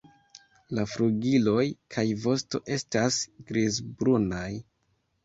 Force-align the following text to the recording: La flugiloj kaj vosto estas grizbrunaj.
La 0.77 0.85
flugiloj 0.93 1.65
kaj 1.95 2.05
vosto 2.23 2.61
estas 2.77 3.19
grizbrunaj. 3.53 4.49